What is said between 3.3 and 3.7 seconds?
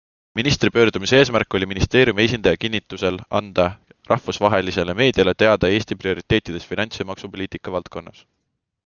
anda